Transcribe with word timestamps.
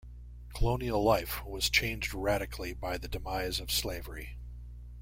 Colonial 0.55 1.03
life 1.03 1.45
was 1.45 1.69
changed 1.69 2.11
radically 2.15 2.73
by 2.73 2.97
the 2.97 3.07
demise 3.07 3.59
of 3.59 3.69
slavery. 3.69 4.35